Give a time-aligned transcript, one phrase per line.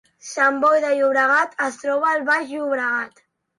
[0.27, 3.25] Sant Boi de Llobregat es troba al Baix Llobregat